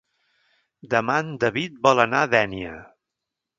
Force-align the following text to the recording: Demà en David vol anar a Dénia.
Demà 0.93 1.17
en 1.25 1.29
David 1.45 1.77
vol 1.89 2.03
anar 2.07 2.25
a 2.25 2.33
Dénia. 2.35 2.75